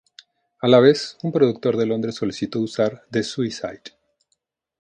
[0.67, 3.93] A la vez, un productor de Londres solicitó usar "The Suicide?